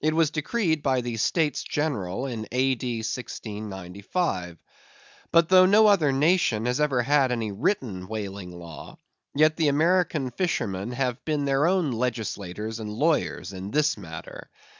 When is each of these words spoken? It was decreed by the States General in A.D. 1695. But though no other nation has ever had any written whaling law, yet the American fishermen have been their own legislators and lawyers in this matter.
It 0.00 0.14
was 0.14 0.30
decreed 0.30 0.84
by 0.84 1.00
the 1.00 1.16
States 1.16 1.64
General 1.64 2.26
in 2.26 2.46
A.D. 2.52 2.98
1695. 2.98 4.56
But 5.32 5.48
though 5.48 5.66
no 5.66 5.88
other 5.88 6.12
nation 6.12 6.66
has 6.66 6.80
ever 6.80 7.02
had 7.02 7.32
any 7.32 7.50
written 7.50 8.06
whaling 8.06 8.52
law, 8.52 8.98
yet 9.34 9.56
the 9.56 9.66
American 9.66 10.30
fishermen 10.30 10.92
have 10.92 11.24
been 11.24 11.44
their 11.44 11.66
own 11.66 11.90
legislators 11.90 12.78
and 12.78 12.88
lawyers 12.92 13.52
in 13.52 13.72
this 13.72 13.98
matter. 13.98 14.48